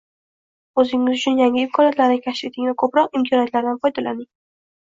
O'zingiz 0.83 1.17
uchun 1.19 1.41
yangi 1.41 1.61
imkoniyatlarni 1.65 2.17
kashf 2.23 2.47
eting 2.49 2.71
va 2.71 2.73
ko'proq 2.85 3.19
imkoniyatlardan 3.21 3.81
foydalaning! 3.85 4.29